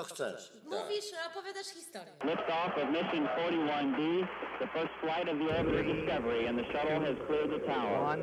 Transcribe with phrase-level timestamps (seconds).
[0.00, 0.52] Co chcesz?
[0.64, 2.12] Mówisz, opowiadasz historię.
[2.24, 4.26] Liftoff of mission 41D,
[4.58, 8.18] the first flight of the orbiter Discovery, and the shuttle has cleared the tower.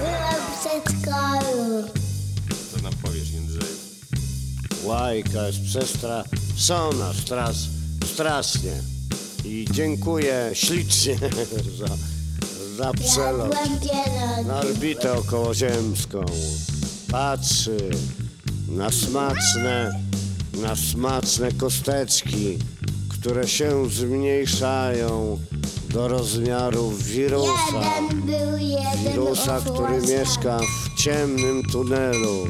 [0.00, 1.84] Byłam w przedszkolu.
[2.72, 3.76] Co nam powiesz, Jędrzeju?
[4.84, 7.56] Łajka jest przestraszona, stras,
[8.04, 8.72] strasznie.
[9.44, 11.16] I dziękuję ślicznie
[11.78, 11.86] za,
[12.76, 16.24] za przelot Jadłem na orbitę okołoziemską.
[17.10, 17.90] Patrzy
[18.68, 20.00] na smaczne,
[20.62, 22.58] na smaczne kosteczki,
[23.08, 25.38] które się zmniejszają
[25.90, 28.00] do rozmiarów wirusa.
[28.02, 32.46] Jeden był jeden Wirusa, który mieszka w ciemnym tunelu,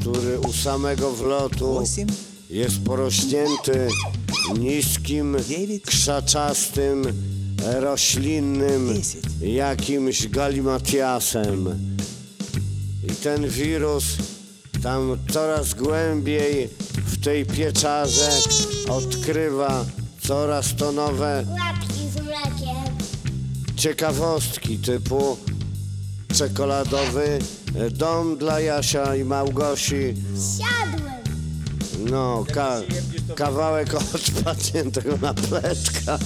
[0.00, 2.08] który u samego wlotu Osiem,
[2.50, 3.88] jest porośnięty
[4.58, 5.82] niskim, Dziewięć.
[5.82, 7.02] krzaczastym,
[7.80, 9.24] roślinnym, Dziesięć.
[9.40, 11.68] jakimś galimatiasem.
[13.10, 14.04] I ten wirus
[14.82, 16.68] tam coraz głębiej
[17.06, 18.30] w tej pieczarze
[18.88, 19.84] odkrywa
[20.22, 22.96] coraz to nowe Łapki z mlekiem.
[23.76, 25.36] ciekawostki typu
[26.36, 27.38] czekoladowy
[27.90, 30.14] dom dla Jasia i Małgosi.
[30.58, 31.10] Siadłem.
[32.10, 32.80] No, ka
[33.36, 36.18] kawałek odpadniętego napletka.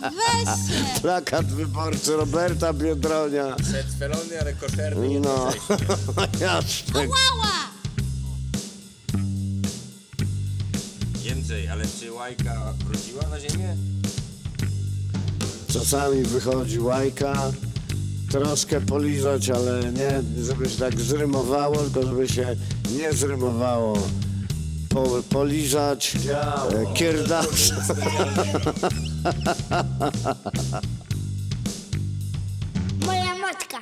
[0.00, 1.00] Weź się!
[1.00, 3.56] Plakat wyborczy Roberta Biedronia.
[3.56, 5.76] Przedspelony, ale koszerny, No, jednocześnie.
[6.46, 7.00] jasne.
[7.00, 7.52] Łała!
[11.22, 13.76] Jędrzej, ale czy Łajka wróciła na ziemię?
[15.72, 17.52] Czasami wychodzi łajka,
[18.30, 22.56] troszkę polizać, ale nie, żeby się tak zrymowało, tylko żeby się
[22.98, 23.98] nie zrymowało
[24.92, 27.72] po, poliżać, e, kierdacz.
[33.06, 33.78] Moja matka.